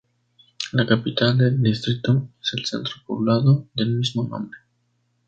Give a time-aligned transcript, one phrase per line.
[0.73, 4.57] La capital del distrito es el centro poblado del mismo nombre.